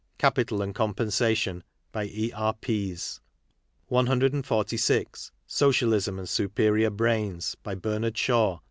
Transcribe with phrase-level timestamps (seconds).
[0.17, 1.63] Capital and Compensation.
[1.91, 2.31] By E.
[2.33, 2.55] R.
[2.55, 3.21] Pease.
[3.89, 5.31] 146.
[5.45, 7.53] Socialism and Superior Brains.
[7.61, 8.57] By Bernard Shaw.